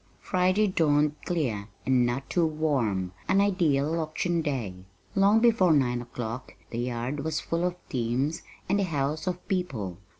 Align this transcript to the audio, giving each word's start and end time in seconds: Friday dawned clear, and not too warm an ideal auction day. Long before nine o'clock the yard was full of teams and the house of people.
Friday 0.19 0.65
dawned 0.65 1.13
clear, 1.27 1.67
and 1.85 2.07
not 2.07 2.27
too 2.27 2.47
warm 2.47 3.13
an 3.27 3.39
ideal 3.39 3.99
auction 3.99 4.41
day. 4.41 4.73
Long 5.13 5.39
before 5.39 5.71
nine 5.73 6.01
o'clock 6.01 6.55
the 6.71 6.79
yard 6.79 7.23
was 7.23 7.39
full 7.39 7.63
of 7.63 7.75
teams 7.87 8.41
and 8.67 8.79
the 8.79 8.83
house 8.85 9.27
of 9.27 9.47
people. 9.47 9.99